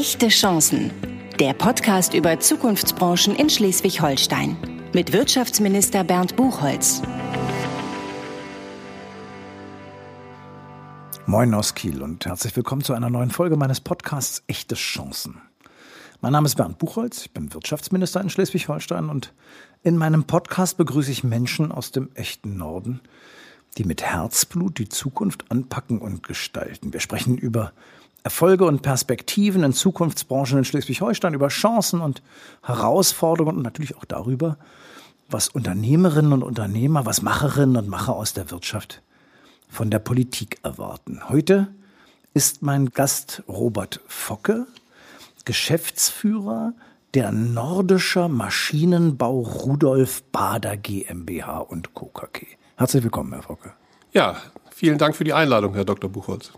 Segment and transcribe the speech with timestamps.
[0.00, 0.90] Echte Chancen.
[1.38, 4.56] Der Podcast über Zukunftsbranchen in Schleswig-Holstein.
[4.94, 7.02] Mit Wirtschaftsminister Bernd Buchholz.
[11.26, 15.42] Moin aus Kiel und herzlich willkommen zu einer neuen Folge meines Podcasts Echte Chancen.
[16.22, 19.34] Mein Name ist Bernd Buchholz, ich bin Wirtschaftsminister in Schleswig-Holstein und
[19.82, 23.02] in meinem Podcast begrüße ich Menschen aus dem echten Norden,
[23.76, 26.94] die mit Herzblut die Zukunft anpacken und gestalten.
[26.94, 27.74] Wir sprechen über
[28.22, 32.22] Erfolge und Perspektiven in Zukunftsbranchen in Schleswig-Holstein, über Chancen und
[32.62, 34.58] Herausforderungen und natürlich auch darüber,
[35.28, 39.02] was Unternehmerinnen und Unternehmer, was Macherinnen und Macher aus der Wirtschaft
[39.68, 41.28] von der Politik erwarten.
[41.28, 41.68] Heute
[42.34, 44.66] ist mein Gast Robert Focke,
[45.44, 46.74] Geschäftsführer
[47.14, 52.06] der Nordischer Maschinenbau Rudolf Bader GmbH und Co.
[52.06, 52.46] KG.
[52.76, 53.72] Herzlich willkommen, Herr Focke.
[54.12, 54.36] Ja,
[54.70, 56.10] vielen Dank für die Einladung, Herr Dr.
[56.10, 56.52] Buchholz.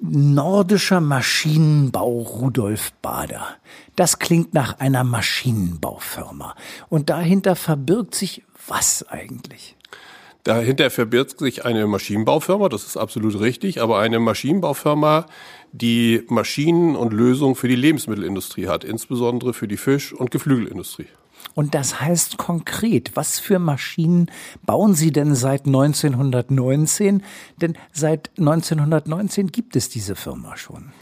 [0.00, 3.46] Nordischer Maschinenbau Rudolf Bader.
[3.94, 6.54] Das klingt nach einer Maschinenbaufirma.
[6.88, 9.76] Und dahinter verbirgt sich was eigentlich?
[10.44, 15.26] Dahinter verbirgt sich eine Maschinenbaufirma, das ist absolut richtig, aber eine Maschinenbaufirma,
[15.72, 21.08] die Maschinen und Lösungen für die Lebensmittelindustrie hat, insbesondere für die Fisch- und Geflügelindustrie.
[21.54, 24.30] Und das heißt konkret, was für Maschinen
[24.66, 27.22] bauen Sie denn seit 1919?
[27.56, 30.92] Denn seit 1919 gibt es diese Firma schon.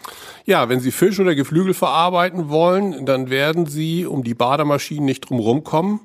[0.45, 5.29] Ja, wenn Sie Fisch oder Geflügel verarbeiten wollen, dann werden Sie um die Bademaschinen nicht
[5.29, 6.01] drumherum kommen.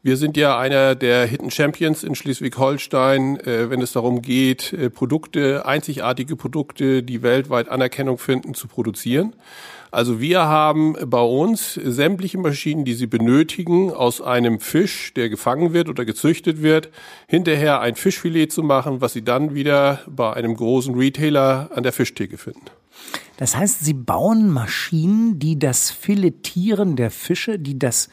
[0.00, 4.90] Wir sind ja einer der Hidden Champions in Schleswig-Holstein, äh, wenn es darum geht, äh,
[4.90, 9.34] Produkte, einzigartige Produkte, die weltweit Anerkennung finden, zu produzieren.
[9.90, 15.72] Also wir haben bei uns sämtliche Maschinen, die Sie benötigen, aus einem Fisch, der gefangen
[15.72, 16.90] wird oder gezüchtet wird,
[17.26, 21.92] hinterher ein Fischfilet zu machen, was Sie dann wieder bei einem großen Retailer an der
[21.92, 22.66] Fischtheke finden.
[23.38, 28.08] Das heißt, Sie bauen Maschinen, die das Filetieren der Fische, die das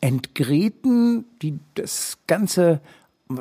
[0.00, 2.80] Entgräten, die das ganze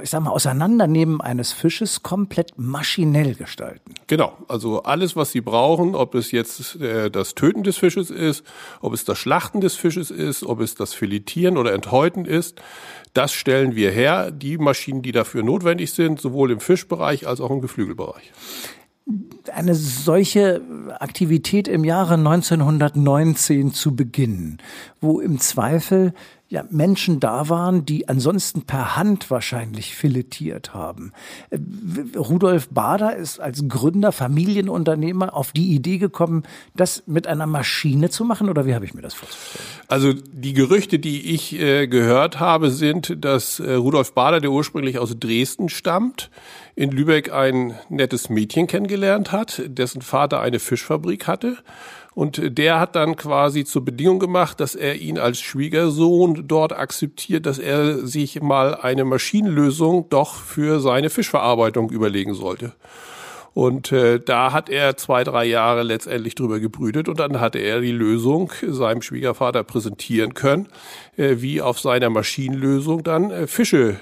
[0.01, 3.93] ich sag mal, Auseinandernehmen eines Fisches komplett maschinell gestalten.
[4.07, 8.43] Genau, also alles, was Sie brauchen, ob es jetzt äh, das Töten des Fisches ist,
[8.81, 12.61] ob es das Schlachten des Fisches ist, ob es das Filetieren oder Enthäuten ist,
[13.13, 17.49] das stellen wir her, die Maschinen, die dafür notwendig sind, sowohl im Fischbereich als auch
[17.49, 18.31] im Geflügelbereich.
[19.51, 20.61] Eine solche
[20.99, 24.59] Aktivität im Jahre 1919 zu beginnen,
[25.01, 26.13] wo im Zweifel
[26.49, 31.13] ja, Menschen da waren, die ansonsten per Hand wahrscheinlich filetiert haben.
[31.51, 31.59] Äh,
[32.17, 36.43] Rudolf Bader ist als Gründer, Familienunternehmer auf die Idee gekommen,
[36.75, 39.65] das mit einer Maschine zu machen, oder wie habe ich mir das vorzustellen?
[39.87, 44.97] Also die Gerüchte, die ich äh, gehört habe, sind, dass äh, Rudolf Bader, der ursprünglich
[44.97, 46.31] aus Dresden stammt,
[46.75, 51.57] in Lübeck ein nettes Mädchen kennengelernt hat, dessen Vater eine Fischfabrik hatte
[52.19, 57.45] und der hat dann quasi zur Bedingung gemacht, dass er ihn als Schwiegersohn dort akzeptiert,
[57.45, 62.73] dass er sich mal eine Maschinenlösung doch für seine Fischverarbeitung überlegen sollte.
[63.53, 67.79] Und äh, da hat er zwei, drei Jahre letztendlich drüber gebrütet und dann hatte er
[67.79, 70.67] die Lösung seinem Schwiegervater präsentieren können,
[71.15, 73.95] äh, wie auf seiner Maschinenlösung dann äh, Fische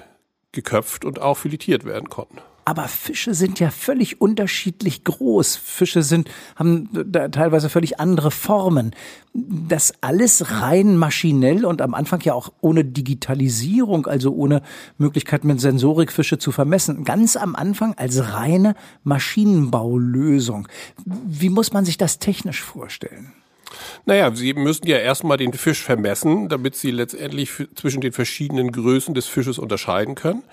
[0.54, 2.40] geköpft und auch filetiert werden konnten.
[2.68, 5.56] Aber Fische sind ja völlig unterschiedlich groß.
[5.56, 8.94] Fische sind, haben da teilweise völlig andere Formen.
[9.34, 14.62] Das alles rein maschinell und am Anfang ja auch ohne Digitalisierung, also ohne
[14.98, 17.06] Möglichkeit mit Sensorik Fische zu vermessen.
[17.06, 20.68] Ganz am Anfang als reine Maschinenbaulösung.
[21.06, 23.32] Wie muss man sich das technisch vorstellen?
[24.06, 29.14] Naja, Sie müssen ja erstmal den Fisch vermessen, damit Sie letztendlich zwischen den verschiedenen Größen
[29.14, 30.44] des Fisches unterscheiden können.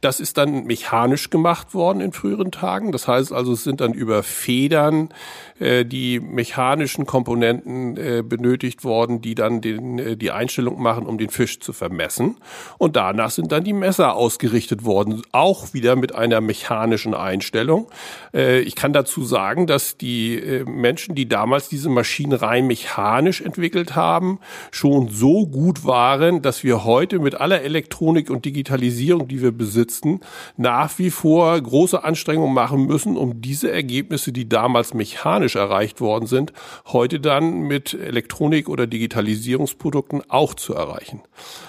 [0.00, 2.92] Das ist dann mechanisch gemacht worden in früheren Tagen.
[2.92, 5.08] Das heißt also, es sind dann über Federn
[5.58, 11.18] äh, die mechanischen Komponenten äh, benötigt worden, die dann den, äh, die Einstellung machen, um
[11.18, 12.36] den Fisch zu vermessen.
[12.78, 17.88] Und danach sind dann die Messer ausgerichtet worden, auch wieder mit einer mechanischen Einstellung.
[18.34, 23.40] Äh, ich kann dazu sagen, dass die äh, Menschen, die damals diese Maschinen rein mechanisch
[23.40, 24.38] entwickelt haben,
[24.70, 30.20] schon so gut waren, dass wir heute mit aller Elektronik und Digitalisierung, die wir besitzen,
[30.56, 36.26] nach wie vor große Anstrengungen machen müssen, um diese Ergebnisse, die damals mechanisch erreicht worden
[36.26, 36.52] sind,
[36.86, 41.20] heute dann mit Elektronik oder Digitalisierungsprodukten auch zu erreichen.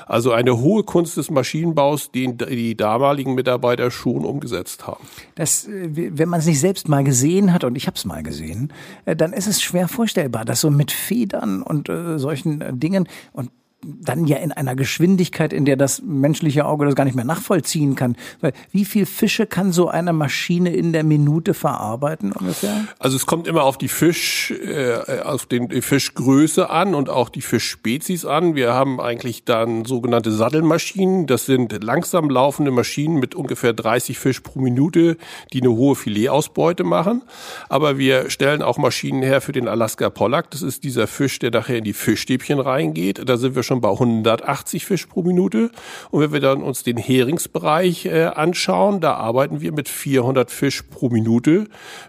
[0.05, 5.05] Also eine hohe Kunst des Maschinenbaus, den die damaligen Mitarbeiter schon umgesetzt haben.
[5.35, 8.23] Das, äh, wenn man es nicht selbst mal gesehen hat, und ich habe es mal
[8.23, 8.73] gesehen,
[9.05, 13.07] äh, dann ist es schwer vorstellbar, dass so mit Federn und äh, solchen Dingen.
[13.33, 17.25] Und dann ja in einer Geschwindigkeit, in der das menschliche Auge das gar nicht mehr
[17.25, 18.17] nachvollziehen kann.
[18.41, 22.85] Weil wie viel Fische kann so eine Maschine in der Minute verarbeiten ungefähr?
[22.99, 27.29] Also es kommt immer auf die Fisch, äh, auf den, die Fischgröße an und auch
[27.29, 28.55] die Fischspezies an.
[28.55, 31.25] Wir haben eigentlich dann sogenannte Sattelmaschinen.
[31.25, 35.15] Das sind langsam laufende Maschinen mit ungefähr 30 Fisch pro Minute,
[35.53, 37.23] die eine hohe Filetausbeute machen.
[37.69, 40.51] Aber wir stellen auch Maschinen her für den Alaska Pollack.
[40.51, 43.21] Das ist dieser Fisch, der nachher in die Fischstäbchen reingeht.
[43.25, 45.71] Da sind wir schon bei 180 Fisch pro Minute.
[46.11, 50.81] Und wenn wir dann uns den Heringsbereich äh, anschauen, da arbeiten wir mit 400 Fisch
[50.81, 51.67] pro Minute,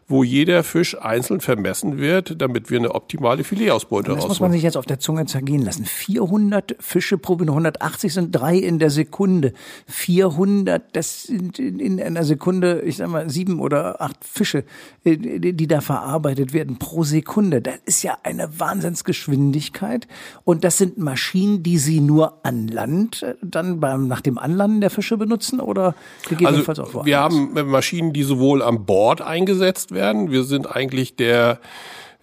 [0.08, 4.20] wo jeder Fisch einzeln vermessen wird, damit wir eine optimale Filetausbeute rausholen.
[4.20, 5.84] Das muss man sich jetzt auf der Zunge zergehen lassen.
[5.84, 9.52] 400 Fische pro Minute, 180 sind drei in der Sekunde.
[9.86, 14.64] 400, das sind in einer Sekunde, ich sag mal, sieben oder acht Fische,
[15.04, 17.60] äh, die da verarbeitet werden pro Sekunde.
[17.60, 20.08] Das ist ja eine Wahnsinnsgeschwindigkeit.
[20.44, 24.38] Und das sind Maschinen, Maschinen, die Sie nur an Land äh, dann beim, nach dem
[24.38, 25.94] Anlanden der Fische benutzen oder
[26.28, 27.06] gegebenenfalls also, auch woanders?
[27.06, 30.30] Wir haben Maschinen, die sowohl an Bord eingesetzt werden.
[30.30, 31.60] Wir sind eigentlich der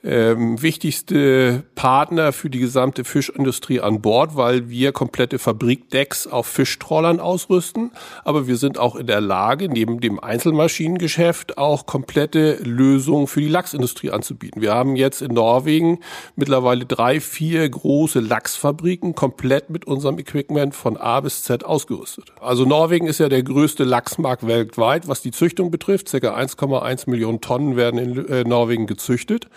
[0.04, 7.20] ähm, wichtigste Partner für die gesamte Fischindustrie an Bord, weil wir komplette Fabrikdecks auf Fischtrollern
[7.20, 7.92] ausrüsten.
[8.24, 13.48] Aber wir sind auch in der Lage, neben dem Einzelmaschinengeschäft auch komplette Lösungen für die
[13.48, 14.62] Lachsindustrie anzubieten.
[14.62, 16.00] Wir haben jetzt in Norwegen
[16.36, 22.32] mittlerweile drei, vier große Lachsfabriken komplett mit unserem Equipment von A bis Z ausgerüstet.
[22.40, 26.08] Also Norwegen ist ja der größte Lachsmarkt weltweit, was die Züchtung betrifft.
[26.08, 29.48] Circa 1,1 Millionen Tonnen werden in äh, Norwegen gezüchtet.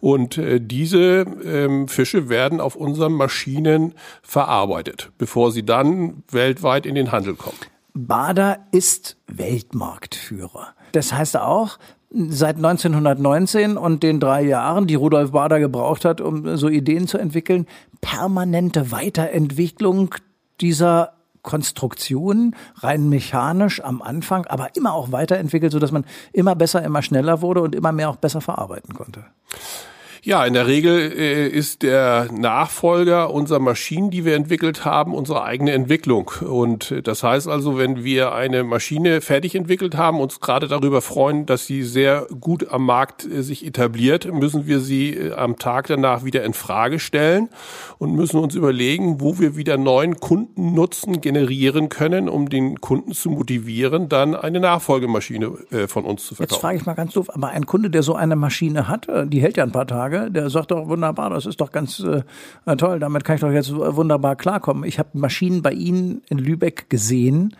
[0.00, 6.94] Und äh, diese ähm, Fische werden auf unseren Maschinen verarbeitet, bevor sie dann weltweit in
[6.94, 7.58] den Handel kommen.
[7.94, 10.68] Bader ist Weltmarktführer.
[10.92, 11.78] Das heißt auch,
[12.10, 17.18] seit 1919 und den drei Jahren, die Rudolf Bader gebraucht hat, um so Ideen zu
[17.18, 17.66] entwickeln,
[18.00, 20.14] permanente Weiterentwicklung
[20.60, 21.12] dieser
[21.42, 27.02] Konstruktion, rein mechanisch am Anfang, aber immer auch weiterentwickelt, so dass man immer besser, immer
[27.02, 29.24] schneller wurde und immer mehr auch besser verarbeiten konnte.
[30.22, 35.44] Ja, in der Regel äh, ist der Nachfolger unserer Maschinen, die wir entwickelt haben, unsere
[35.44, 36.30] eigene Entwicklung.
[36.46, 41.00] Und äh, das heißt also, wenn wir eine Maschine fertig entwickelt haben, uns gerade darüber
[41.00, 45.56] freuen, dass sie sehr gut am Markt äh, sich etabliert, müssen wir sie äh, am
[45.56, 47.48] Tag danach wieder in Frage stellen
[47.96, 53.30] und müssen uns überlegen, wo wir wieder neuen Kundennutzen generieren können, um den Kunden zu
[53.30, 56.54] motivieren, dann eine Nachfolgemaschine äh, von uns zu verkaufen.
[56.54, 59.26] Jetzt frage ich mal ganz doof, aber ein Kunde, der so eine Maschine hat, äh,
[59.26, 60.30] die hält ja ein paar Tage, Frage.
[60.30, 62.22] Der sagt doch wunderbar, das ist doch ganz äh,
[62.76, 64.84] toll, damit kann ich doch jetzt wunderbar klarkommen.
[64.84, 67.56] Ich habe Maschinen bei Ihnen in Lübeck gesehen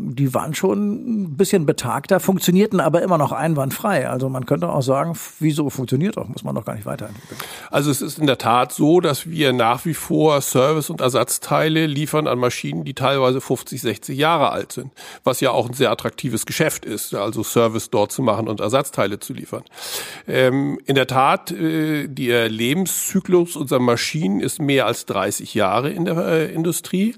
[0.00, 4.08] die waren schon ein bisschen betagter, funktionierten aber immer noch einwandfrei.
[4.08, 7.38] Also man könnte auch sagen, wieso funktioniert doch, muss man doch gar nicht weiterentwickeln.
[7.70, 11.86] Also es ist in der Tat so, dass wir nach wie vor Service- und Ersatzteile
[11.86, 14.92] liefern an Maschinen, die teilweise 50, 60 Jahre alt sind,
[15.24, 19.18] was ja auch ein sehr attraktives Geschäft ist, also Service dort zu machen und Ersatzteile
[19.18, 19.62] zu liefern.
[20.26, 26.04] Ähm, in der Tat, äh, der Lebenszyklus unserer Maschinen ist mehr als 30 Jahre in
[26.04, 27.14] der äh, Industrie.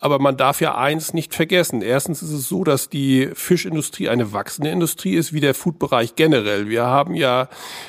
[0.00, 1.82] Aber man darf ja eins nicht vergessen.
[1.82, 6.68] Erstens ist es so, dass die Fischindustrie eine wachsende Industrie ist, wie der Foodbereich generell.
[6.68, 7.48] Wir haben ja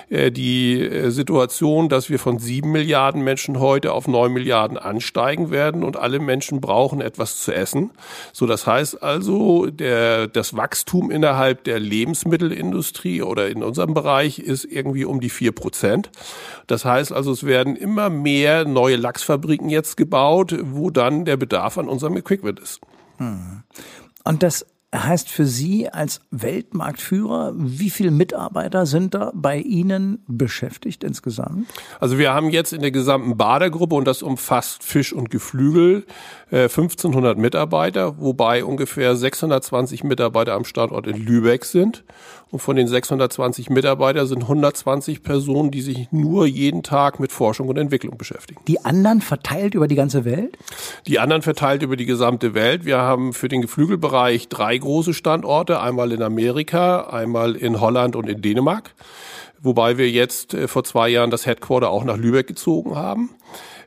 [0.10, 5.52] äh, die äh, Situation, dass wir von sieben Milliarden Menschen heute auf neun Milliarden ansteigen
[5.52, 7.92] werden und alle Menschen brauchen etwas zu essen.
[8.34, 14.66] So, das heißt also, der, das Wachstum innerhalb der Lebensmittelindustrie oder in unserem Bereich ist
[14.66, 16.10] irgendwie um die vier Prozent.
[16.68, 21.78] Das heißt also, es werden immer mehr neue Lachsfabriken jetzt gebaut, wo dann der Bedarf
[21.78, 22.80] an unserem Equipment ist.
[23.18, 23.64] Hm.
[24.30, 31.04] Und das heißt für Sie als Weltmarktführer, wie viele Mitarbeiter sind da bei Ihnen beschäftigt
[31.04, 31.68] insgesamt?
[32.00, 36.06] Also wir haben jetzt in der gesamten Badergruppe, und das umfasst Fisch und Geflügel,
[36.52, 42.04] 1500 äh, Mitarbeiter, wobei ungefähr 620 Mitarbeiter am Standort in Lübeck sind.
[42.52, 47.68] Und von den 620 Mitarbeitern sind 120 Personen, die sich nur jeden Tag mit Forschung
[47.68, 48.60] und Entwicklung beschäftigen.
[48.68, 50.58] Die anderen verteilt über die ganze Welt?
[51.06, 52.86] Die anderen verteilt über die gesamte Welt.
[52.86, 58.30] Wir haben für den Geflügelbereich drei große Standorte, einmal in Amerika, einmal in Holland und
[58.30, 58.94] in Dänemark.
[59.62, 63.32] Wobei wir jetzt äh, vor zwei Jahren das Headquarter auch nach Lübeck gezogen haben.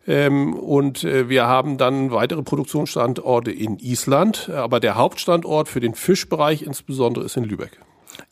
[0.07, 4.51] Ähm, und äh, wir haben dann weitere Produktionsstandorte in Island.
[4.51, 7.79] Aber der Hauptstandort für den Fischbereich insbesondere ist in Lübeck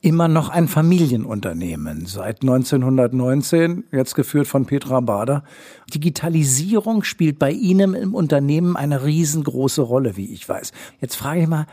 [0.00, 5.44] immer noch ein Familienunternehmen seit 1919, jetzt geführt von Petra Bader.
[5.92, 10.72] Digitalisierung spielt bei Ihnen im Unternehmen eine riesengroße Rolle, wie ich weiß.
[11.00, 11.66] Jetzt frage ich mal,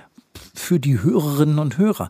[0.54, 2.10] für die Hörerinnen und Hörer.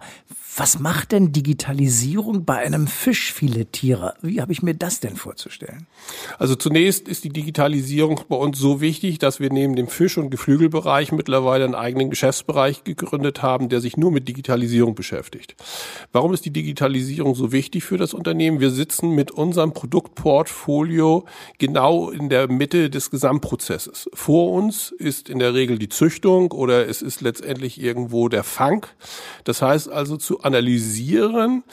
[0.59, 4.15] Was macht denn Digitalisierung bei einem Fischfiletierer?
[4.23, 5.85] Wie habe ich mir das denn vorzustellen?
[6.39, 10.31] Also zunächst ist die Digitalisierung bei uns so wichtig, dass wir neben dem Fisch- und
[10.31, 15.55] Geflügelbereich mittlerweile einen eigenen Geschäftsbereich gegründet haben, der sich nur mit Digitalisierung beschäftigt.
[16.11, 18.59] Warum ist die Digitalisierung so wichtig für das Unternehmen?
[18.59, 21.25] Wir sitzen mit unserem Produktportfolio
[21.59, 24.09] genau in der Mitte des Gesamtprozesses.
[24.15, 28.85] Vor uns ist in der Regel die Züchtung oder es ist letztendlich irgendwo der Fang.
[29.43, 31.63] Das heißt also zu analysieren,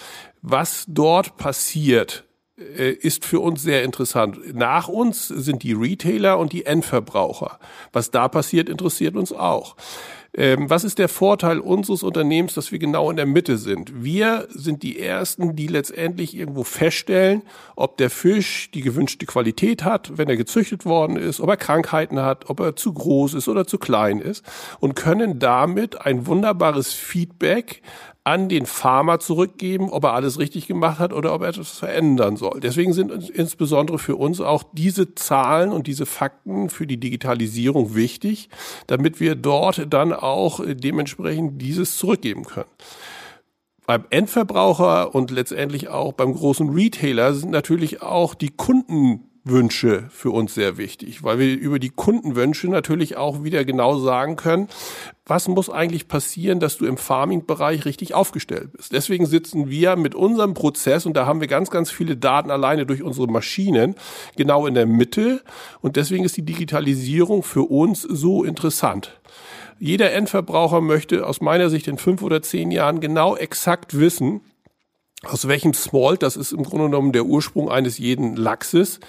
[0.43, 2.25] was dort passiert,
[2.59, 4.55] äh, ist für uns sehr interessant.
[4.55, 7.59] Nach uns sind die Retailer und die Endverbraucher.
[7.93, 9.77] Was da passiert, interessiert uns auch.
[10.37, 14.03] Ähm, was ist der Vorteil unseres Unternehmens, dass wir genau in der Mitte sind?
[14.03, 17.43] Wir sind die Ersten, die letztendlich irgendwo feststellen,
[17.76, 22.21] ob der Fisch die gewünschte Qualität hat, wenn er gezüchtet worden ist, ob er Krankheiten
[22.21, 24.45] hat, ob er zu groß ist oder zu klein ist
[24.81, 27.81] und können damit ein wunderbares Feedback
[28.25, 32.37] an den Farmer zurückgeben, ob er alles richtig gemacht hat oder ob er etwas verändern
[32.37, 32.59] soll.
[32.61, 38.49] Deswegen sind insbesondere für uns auch diese Zahlen und diese Fakten für die Digitalisierung wichtig,
[38.87, 42.71] damit wir dort dann auch dementsprechend dieses zurückgeben können.
[43.87, 50.31] Beim Endverbraucher und letztendlich auch beim großen Retailer sind natürlich auch die Kunden Wünsche für
[50.31, 54.69] uns sehr wichtig, weil wir über die Kundenwünsche natürlich auch wieder genau sagen können,
[55.27, 58.93] was muss eigentlich passieren, dass du im Farming-Bereich richtig aufgestellt bist.
[58.93, 62.87] Deswegen sitzen wir mit unserem Prozess, und da haben wir ganz, ganz viele Daten alleine
[62.87, 63.97] durch unsere Maschinen,
[64.37, 65.43] genau in der Mitte.
[65.83, 69.21] Und deswegen ist die Digitalisierung für uns so interessant.
[69.79, 74.41] Jeder Endverbraucher möchte aus meiner Sicht in fünf oder zehn Jahren genau exakt wissen,
[75.26, 79.00] aus welchem Smolt, das ist im Grunde genommen der Ursprung eines jeden Lachses,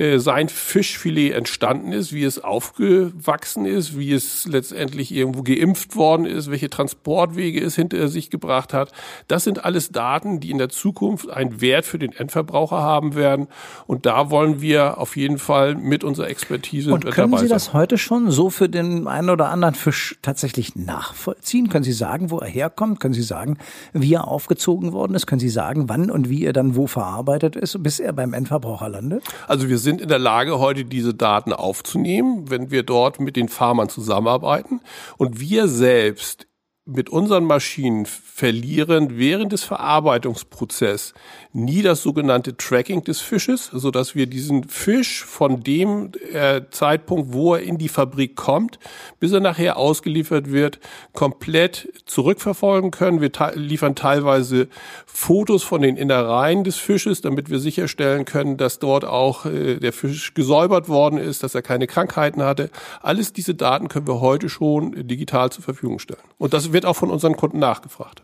[0.00, 6.24] äh, sein Fischfilet entstanden ist, wie es aufgewachsen ist, wie es letztendlich irgendwo geimpft worden
[6.24, 8.92] ist, welche Transportwege es hinter sich gebracht hat.
[9.28, 13.48] Das sind alles Daten, die in der Zukunft einen Wert für den Endverbraucher haben werden.
[13.86, 17.98] Und da wollen wir auf jeden Fall mit unserer Expertise Und können Sie das heute
[17.98, 21.68] schon so für den einen oder anderen Fisch tatsächlich nachvollziehen?
[21.68, 23.00] Können Sie sagen, wo er herkommt?
[23.00, 23.58] Können Sie sagen,
[23.92, 25.26] wie er aufgezogen worden ist?
[25.26, 28.88] Können Sie sagen, wann und wie er dann wo verarbeitet ist, bis er beim Endverbraucher
[28.88, 29.22] landet?
[29.46, 33.48] Also wir sind in der Lage, heute diese Daten aufzunehmen, wenn wir dort mit den
[33.48, 34.80] Farmern zusammenarbeiten.
[35.16, 36.46] Und wir selbst
[36.86, 41.14] mit unseren Maschinen verlieren während des Verarbeitungsprozesses
[41.52, 47.32] nie das sogenannte Tracking des Fisches, so dass wir diesen Fisch von dem äh, Zeitpunkt,
[47.32, 48.78] wo er in die Fabrik kommt,
[49.18, 50.78] bis er nachher ausgeliefert wird,
[51.12, 53.20] komplett zurückverfolgen können.
[53.20, 54.68] Wir liefern teilweise
[55.06, 59.92] Fotos von den Innereien des Fisches, damit wir sicherstellen können, dass dort auch äh, der
[59.92, 62.70] Fisch gesäubert worden ist, dass er keine Krankheiten hatte.
[63.02, 66.20] Alles diese Daten können wir heute schon digital zur Verfügung stellen.
[66.38, 68.22] Und das wird auch von unseren Kunden nachgefragt.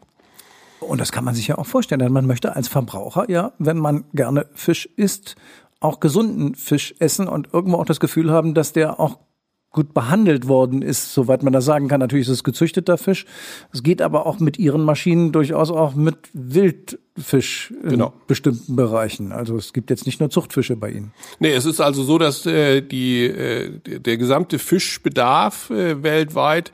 [0.80, 3.78] Und das kann man sich ja auch vorstellen, denn man möchte als Verbraucher ja, wenn
[3.78, 5.36] man gerne Fisch isst,
[5.80, 9.18] auch gesunden Fisch essen und irgendwo auch das Gefühl haben, dass der auch
[9.70, 12.00] gut behandelt worden ist, soweit man das sagen kann.
[12.00, 13.26] Natürlich ist es gezüchteter Fisch.
[13.72, 16.16] Es geht aber auch mit ihren Maschinen durchaus auch mit
[17.16, 18.12] Wildfisch in genau.
[18.26, 19.32] bestimmten Bereichen.
[19.32, 21.12] Also es gibt jetzt nicht nur Zuchtfische bei Ihnen.
[21.38, 26.72] Nee, es ist also so, dass äh, die, äh, der gesamte Fischbedarf äh, weltweit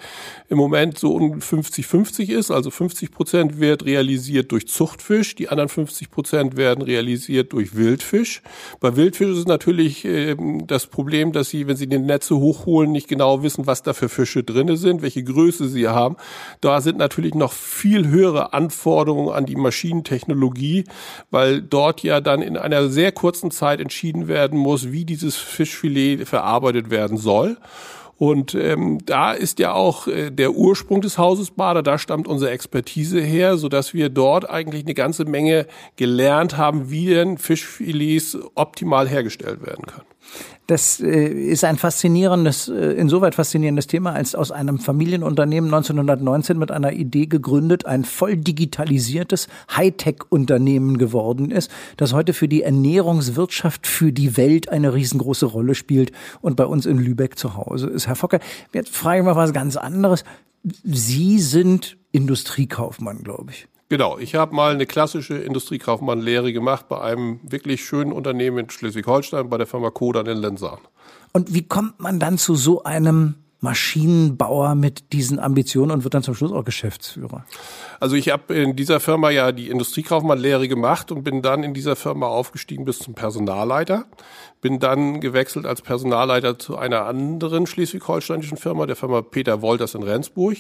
[0.49, 2.51] im Moment so um 50-50 ist.
[2.51, 8.43] Also 50 Prozent wird realisiert durch Zuchtfisch, die anderen 50 Prozent werden realisiert durch Wildfisch.
[8.81, 12.93] Bei Wildfisch ist es natürlich äh, das Problem, dass sie, wenn sie die Netze hochholen,
[12.93, 16.17] nicht genau wissen, was da für Fische drinne sind, welche Größe sie haben.
[16.61, 19.57] Da sind natürlich noch viel höhere Anforderungen an die
[20.33, 20.85] Maschinentechnologie,
[21.31, 26.27] weil dort ja dann in einer sehr kurzen Zeit entschieden werden muss, wie dieses Fischfilet
[26.27, 27.57] verarbeitet werden soll.
[28.19, 32.53] Und ähm, da ist ja auch äh, der Ursprung des Hauses Bader, da stammt unsere
[32.53, 38.39] Expertise her, so dass wir dort eigentlich eine ganze Menge gelernt haben, wie denn Fischfilets
[38.55, 40.12] optimal hergestellt werden können.
[40.67, 46.71] Das äh, ist ein faszinierendes, äh, insoweit faszinierendes Thema, als aus einem Familienunternehmen 1919 mit
[46.71, 54.12] einer Idee gegründet ein voll digitalisiertes Hightech-Unternehmen geworden ist, das heute für die Ernährungswirtschaft für
[54.12, 58.07] die Welt eine riesengroße Rolle spielt und bei uns in Lübeck zu Hause ist.
[58.07, 58.41] Herr Fokker,
[58.73, 60.25] jetzt frage ich mal was ganz anderes.
[60.85, 63.67] Sie sind Industriekaufmann, glaube ich.
[63.93, 69.51] Genau, ich habe mal eine klassische Industriekaufmann-Lehre gemacht bei einem wirklich schönen Unternehmen in Schleswig-Holstein,
[69.51, 70.79] bei der Firma Kodan in Lensahn.
[71.35, 76.23] Und wie kommt man dann zu so einem Maschinenbauer mit diesen Ambitionen und wird dann
[76.23, 77.45] zum Schluss auch Geschäftsführer?
[78.01, 81.95] Also ich habe in dieser Firma ja die Industriekaufmannlehre gemacht und bin dann in dieser
[81.95, 84.07] Firma aufgestiegen bis zum Personalleiter.
[84.62, 90.04] Bin dann gewechselt als Personalleiter zu einer anderen schleswig-holsteinischen Firma, der Firma Peter Wolters in
[90.04, 90.57] Rendsburg,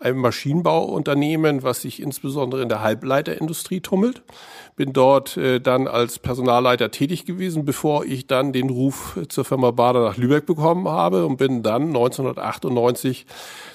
[0.00, 4.22] einem Maschinenbauunternehmen, was sich insbesondere in der Halbleiterindustrie tummelt.
[4.74, 9.70] Bin dort äh, dann als Personalleiter tätig gewesen, bevor ich dann den Ruf zur Firma
[9.70, 13.26] Bader nach Lübeck bekommen habe und bin dann 1998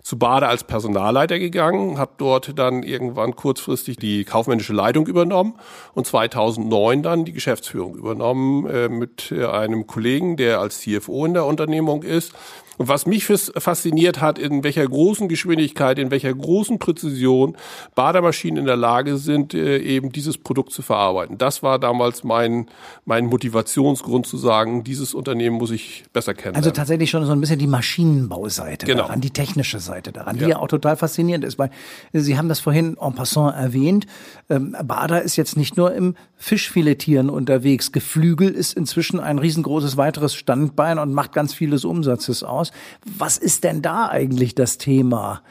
[0.01, 5.53] zu Bader als Personalleiter gegangen, habe dort dann irgendwann kurzfristig die kaufmännische Leitung übernommen
[5.93, 11.33] und 2009 dann die Geschäftsführung übernommen äh, mit äh, einem Kollegen, der als CFO in
[11.33, 12.33] der Unternehmung ist
[12.77, 17.57] und was mich fasziniert hat, in welcher großen Geschwindigkeit, in welcher großen Präzision
[17.95, 21.37] Bademaschinen in der Lage sind, äh, eben dieses Produkt zu verarbeiten.
[21.37, 22.67] Das war damals mein,
[23.05, 26.55] mein Motivationsgrund zu sagen, dieses Unternehmen muss ich besser kennen.
[26.55, 29.03] Also tatsächlich schon so ein bisschen die Maschinenbauseite genau.
[29.03, 30.49] daran, die technische Seite daran, die ja.
[30.49, 31.71] ja auch total faszinierend ist, weil
[32.13, 34.05] Sie haben das vorhin en passant erwähnt.
[34.49, 37.91] Ähm, Bader ist jetzt nicht nur im Fischfiletieren unterwegs.
[37.91, 42.71] Geflügel ist inzwischen ein riesengroßes weiteres Standbein und macht ganz vieles Umsatzes aus aus.
[43.05, 45.41] Was ist denn da eigentlich das Thema?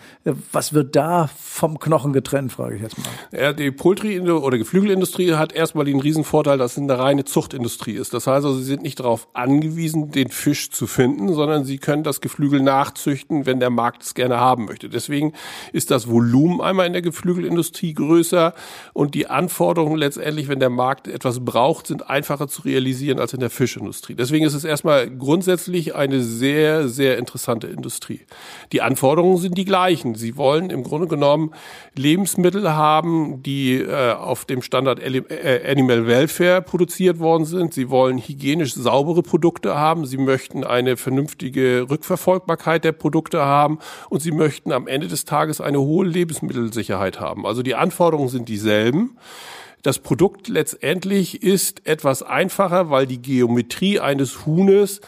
[0.52, 3.06] Was wird da vom Knochen getrennt, frage ich jetzt mal.
[3.32, 8.12] Ja, die Poultry- oder Geflügelindustrie hat erstmal den Riesenvorteil, dass es eine reine Zuchtindustrie ist.
[8.12, 12.02] Das heißt also, sie sind nicht darauf angewiesen, den Fisch zu finden, sondern sie können
[12.02, 14.88] das Geflügel nachzüchten, wenn der Markt es gerne haben möchte.
[14.88, 15.32] Deswegen
[15.72, 18.54] ist das Volumen einmal in der Geflügelindustrie größer
[18.92, 23.40] und die Anforderungen letztendlich, wenn der Markt etwas braucht, sind einfacher zu realisieren als in
[23.40, 24.14] der Fischindustrie.
[24.14, 28.22] Deswegen ist es erstmal grundsätzlich eine sehr, sehr sehr interessante Industrie.
[28.72, 30.16] Die Anforderungen sind die gleichen.
[30.16, 31.52] Sie wollen im Grunde genommen
[31.94, 37.74] Lebensmittel haben, die äh, auf dem Standard äh, Animal Welfare produziert worden sind.
[37.74, 40.04] Sie wollen hygienisch saubere Produkte haben.
[40.04, 43.78] Sie möchten eine vernünftige Rückverfolgbarkeit der Produkte haben
[44.10, 47.46] und sie möchten am Ende des Tages eine hohe Lebensmittelsicherheit haben.
[47.46, 49.16] Also die Anforderungen sind dieselben.
[49.82, 55.00] Das Produkt letztendlich ist etwas einfacher, weil die Geometrie eines Huhnes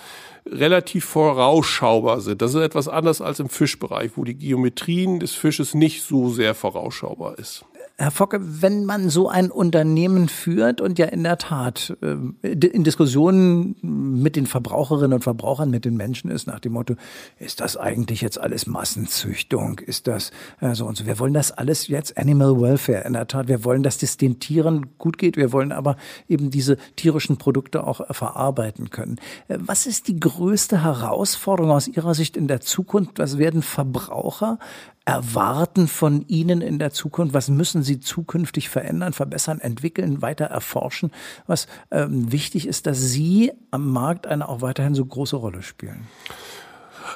[0.50, 2.43] relativ vorausschaubar sind.
[2.43, 6.55] Das ist etwas anders als im Fischbereich, wo die Geometrien des Fisches nicht so sehr
[6.55, 7.64] vorausschaubar ist.
[8.00, 12.85] Herr Focke, wenn man so ein Unternehmen führt und ja in der Tat äh, in
[12.85, 16.95] Diskussionen mit den Verbraucherinnen und Verbrauchern, mit den Menschen ist, nach dem Motto,
[17.40, 19.81] ist das eigentlich jetzt alles Massenzüchtung?
[19.81, 21.07] Ist das äh, so und so?
[21.07, 23.49] Wir wollen das alles jetzt Animal Welfare in der Tat.
[23.49, 25.37] Wir wollen, dass das den Tieren gut geht.
[25.37, 25.97] Wir wollen aber
[26.28, 29.17] eben diese tierischen Produkte auch äh, verarbeiten können.
[29.49, 33.19] Was ist die größte Herausforderung aus Ihrer Sicht in der Zukunft?
[33.19, 34.61] Was werden Verbraucher
[35.08, 37.32] erwarten von Ihnen in der Zukunft?
[37.32, 41.12] Was müssen Sie zukünftig verändern, verbessern, entwickeln, weiter erforschen?
[41.47, 46.06] Was ähm, wichtig ist, dass Sie am Markt eine auch weiterhin so große Rolle spielen?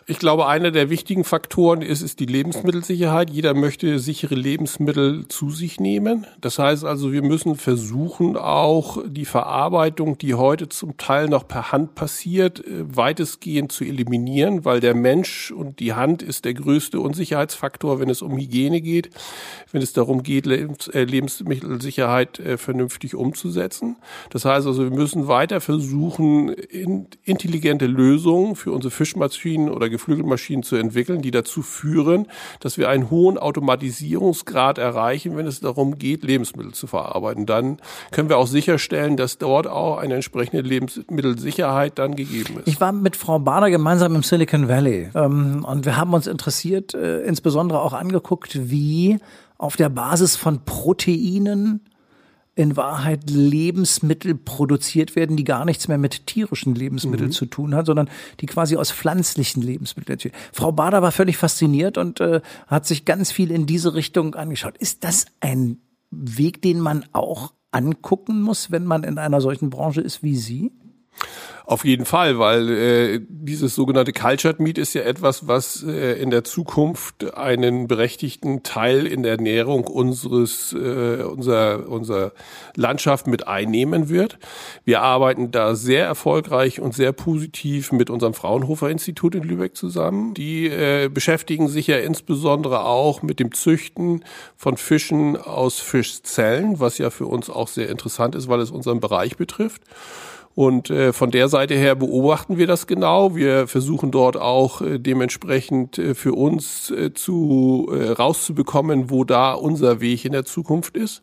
[0.06, 3.30] Ich glaube, einer der wichtigen Faktoren ist, ist die Lebensmittelsicherheit.
[3.30, 6.26] Jeder möchte sichere Lebensmittel zu sich nehmen.
[6.40, 11.72] Das heißt also, wir müssen versuchen, auch die Verarbeitung, die heute zum Teil noch per
[11.72, 17.00] Hand passiert, äh, weitestgehend zu eliminieren, weil der Mensch und die Hand ist der größte
[17.00, 19.10] Unsicherheitsfaktor, wenn es um Hygiene geht,
[19.72, 23.96] wenn es darum geht, äh, Lebensmittelsicherheit äh, vernünftig umzusetzen.
[24.30, 26.50] Das heißt also, wir müssen weiter versuchen,
[27.24, 32.26] intelligente Lösungen für unsere Fischmaschinen oder Geflügelmaschinen zu entwickeln, die dazu führen,
[32.60, 37.46] dass wir einen hohen Automatisierungsgrad erreichen, wenn es darum geht, Lebensmittel zu verarbeiten.
[37.46, 37.78] Dann
[38.12, 42.68] können wir auch sicherstellen, dass dort auch eine entsprechende Lebensmittelsicherheit dann gegeben ist.
[42.68, 46.94] Ich war mit Frau Bader gemeinsam im Silicon Valley ähm, und wir haben uns interessiert,
[46.94, 49.18] äh, insbesondere auch angeguckt, wie
[49.58, 51.80] auf der Basis von Proteinen
[52.54, 57.34] in Wahrheit Lebensmittel produziert werden, die gar nichts mehr mit tierischen Lebensmitteln mhm.
[57.34, 58.10] zu tun haben, sondern
[58.40, 60.18] die quasi aus pflanzlichen Lebensmitteln.
[60.52, 64.76] Frau Bader war völlig fasziniert und äh, hat sich ganz viel in diese Richtung angeschaut.
[64.76, 65.78] Ist das ein
[66.10, 70.72] Weg, den man auch angucken muss, wenn man in einer solchen Branche ist wie Sie?
[71.64, 76.30] Auf jeden Fall, weil äh, dieses sogenannte Cultured Meat ist ja etwas, was äh, in
[76.30, 82.32] der Zukunft einen berechtigten Teil in der Ernährung unseres äh, unserer unserer
[82.74, 84.38] Landschaft mit einnehmen wird.
[84.84, 90.34] Wir arbeiten da sehr erfolgreich und sehr positiv mit unserem Fraunhofer Institut in Lübeck zusammen.
[90.34, 94.24] Die äh, beschäftigen sich ja insbesondere auch mit dem Züchten
[94.56, 98.98] von Fischen aus Fischzellen, was ja für uns auch sehr interessant ist, weil es unseren
[98.98, 99.82] Bereich betrifft.
[100.54, 103.34] Und äh, von der Seite her beobachten wir das genau.
[103.34, 109.52] Wir versuchen dort auch äh, dementsprechend äh, für uns äh, zu äh, rauszubekommen, wo da
[109.54, 111.22] unser Weg in der Zukunft ist.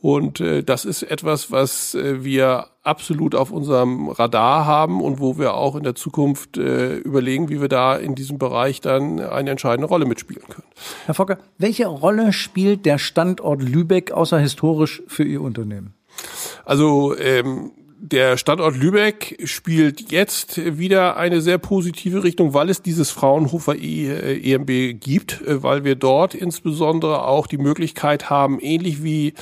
[0.00, 5.38] Und äh, das ist etwas, was äh, wir absolut auf unserem Radar haben und wo
[5.38, 9.50] wir auch in der Zukunft äh, überlegen, wie wir da in diesem Bereich dann eine
[9.50, 10.68] entscheidende Rolle mitspielen können.
[11.06, 15.94] Herr Fokker, welche Rolle spielt der Standort Lübeck außer historisch für Ihr Unternehmen?
[16.64, 23.10] Also ähm, der Standort Lübeck spielt jetzt wieder eine sehr positive Richtung, weil es dieses
[23.10, 29.32] Fraunhofer EMB e gibt, äh, weil wir dort insbesondere auch die Möglichkeit haben, ähnlich wie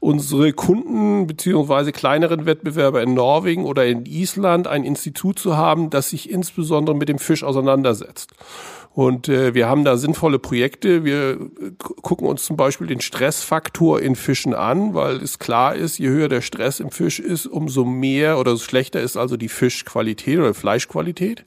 [0.00, 6.10] unsere Kunden beziehungsweise kleineren Wettbewerber in Norwegen oder in Island ein Institut zu haben, das
[6.10, 8.32] sich insbesondere mit dem Fisch auseinandersetzt.
[8.94, 11.04] Und äh, wir haben da sinnvolle Projekte.
[11.04, 11.38] Wir äh,
[11.78, 16.28] gucken uns zum Beispiel den Stressfaktor in Fischen an, weil es klar ist, je höher
[16.28, 20.52] der Stress im Fisch ist, umso mehr oder so schlechter ist also die Fischqualität oder
[20.52, 21.44] Fleischqualität.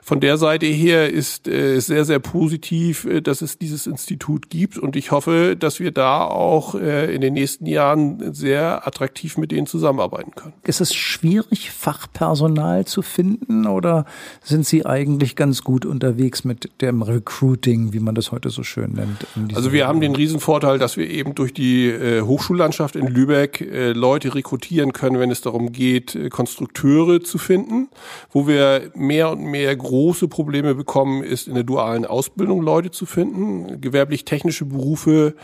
[0.00, 4.78] Von der Seite her ist äh, sehr, sehr positiv, äh, dass es dieses Institut gibt.
[4.78, 9.50] Und ich hoffe, dass wir da auch äh, in den nächsten Jahren sehr attraktiv mit
[9.50, 10.52] denen zusammenarbeiten können.
[10.62, 14.04] Ist es schwierig, Fachpersonal zu finden oder
[14.40, 18.92] sind Sie eigentlich ganz gut unterwegs mit dem Recruiting, wie man das heute so schön
[18.92, 19.26] nennt.
[19.54, 23.92] Also wir haben den Riesenvorteil, dass wir eben durch die äh, Hochschullandschaft in Lübeck äh,
[23.92, 27.88] Leute rekrutieren können, wenn es darum geht, äh, Konstrukteure zu finden.
[28.30, 33.06] Wo wir mehr und mehr große Probleme bekommen, ist in der dualen Ausbildung Leute zu
[33.06, 33.80] finden.
[33.80, 35.34] Gewerblich-technische Berufe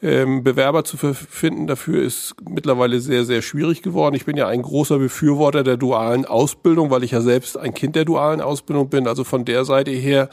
[0.00, 4.14] ähm, Bewerber zu finden dafür ist mittlerweile sehr, sehr schwierig geworden.
[4.14, 7.96] Ich bin ja ein großer Befürworter der dualen Ausbildung, weil ich ja selbst ein Kind
[7.96, 9.08] der dualen Ausbildung bin.
[9.08, 10.28] Also von der Seite her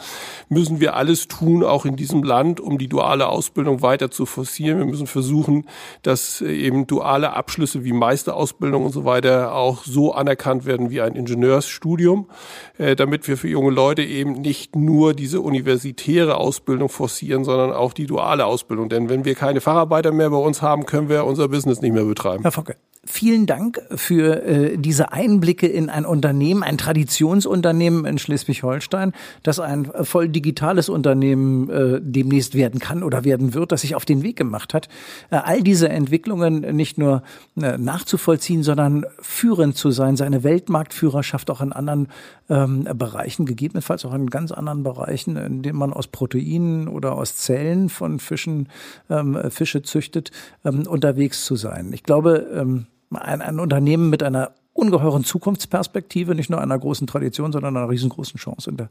[0.50, 4.78] müssen wir alles tun, auch in diesem Land, um die duale Ausbildung weiter zu forcieren.
[4.78, 5.66] Wir müssen versuchen,
[6.04, 11.16] dass eben duale Abschlüsse wie Meisterausbildung und so weiter auch so anerkannt werden wie ein
[11.16, 12.30] Ingenieursstudium,
[12.78, 17.94] äh, damit wir für junge Leute eben nicht nur diese universitäre Ausbildung forcieren, sondern auch
[17.94, 18.90] die duale Ausbildung.
[18.90, 21.94] Denn wenn wir keine keine Facharbeiter mehr bei uns haben, können wir unser Business nicht
[21.94, 22.44] mehr betreiben.
[22.44, 29.14] Herr Focke, vielen Dank für äh, diese Einblicke in ein Unternehmen, ein Traditionsunternehmen in Schleswig-Holstein,
[29.44, 34.06] das ein voll digitales Unternehmen äh, demnächst werden kann oder werden wird, das sich auf
[34.06, 34.90] den Weg gemacht hat,
[35.30, 37.24] äh, all diese Entwicklungen nicht nur
[37.62, 42.08] äh, nachzuvollziehen, sondern führend zu sein, seine Weltmarktführerschaft auch in anderen
[42.50, 47.36] ähm, Bereichen, gegebenenfalls auch in ganz anderen Bereichen, in denen man aus Proteinen oder aus
[47.38, 48.70] Zellen von Fischen
[49.10, 50.32] ähm, Fische züchtet,
[50.64, 51.92] ähm, unterwegs zu sein.
[51.94, 57.54] Ich glaube, ähm, ein, ein Unternehmen mit einer ungeheuren Zukunftsperspektive, nicht nur einer großen Tradition,
[57.54, 58.90] sondern einer riesengroßen Chance in der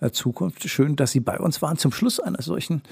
[0.00, 0.66] äh, Zukunft.
[0.68, 1.76] Schön, dass Sie bei uns waren.
[1.76, 2.82] Zum Schluss eines solchen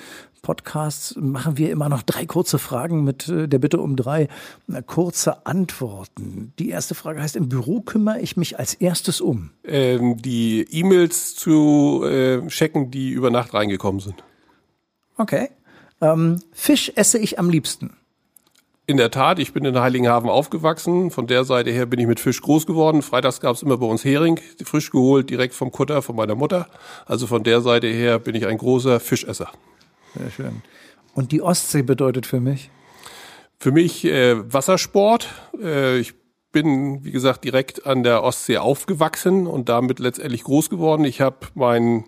[0.43, 4.29] Podcasts machen wir immer noch drei kurze Fragen mit äh, der Bitte um drei
[4.71, 6.53] äh, kurze Antworten.
[6.59, 9.51] Die erste Frage heißt, im Büro kümmere ich mich als erstes um.
[9.65, 14.23] Ähm, die E-Mails zu äh, checken, die über Nacht reingekommen sind.
[15.17, 15.49] Okay.
[16.03, 17.97] Ähm, Fisch esse ich am liebsten.
[18.87, 21.11] In der Tat, ich bin in Heiligenhafen aufgewachsen.
[21.11, 23.01] Von der Seite her bin ich mit Fisch groß geworden.
[23.01, 26.69] Freitags gab es immer bei uns Hering, frisch geholt, direkt vom Kutter von meiner Mutter.
[27.07, 29.51] Also von der Seite her bin ich ein großer Fischesser.
[30.15, 30.63] Sehr schön.
[31.15, 32.71] Und die Ostsee bedeutet für mich?
[33.59, 35.29] Für mich äh, Wassersport.
[35.63, 36.13] Äh, ich
[36.53, 41.05] bin, wie gesagt, direkt an der Ostsee aufgewachsen und damit letztendlich groß geworden.
[41.05, 42.05] Ich habe meinen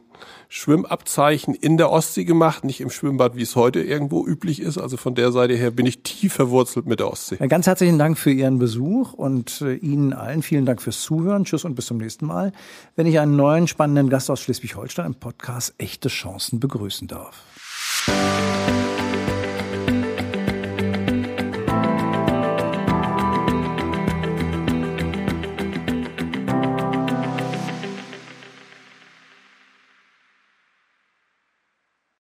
[0.48, 4.78] Schwimmabzeichen in der Ostsee gemacht, nicht im Schwimmbad, wie es heute irgendwo üblich ist.
[4.78, 7.36] Also von der Seite her bin ich tief verwurzelt mit der Ostsee.
[7.48, 11.44] Ganz herzlichen Dank für Ihren Besuch und äh, Ihnen allen vielen Dank fürs Zuhören.
[11.44, 12.52] Tschüss und bis zum nächsten Mal,
[12.94, 17.42] wenn ich einen neuen spannenden Gast aus Schleswig-Holstein im Podcast Echte Chancen begrüßen darf.